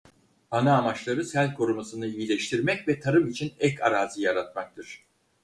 Ana 0.51 0.77
amaçları 0.77 1.25
sel 1.25 1.53
korumasını 1.53 2.05
iyileştirmek 2.07 2.87
ve 2.87 2.99
tarım 2.99 3.27
için 3.27 3.53
ek 3.59 3.83
arazi 3.83 4.21
yaratmaktır. 4.21 5.05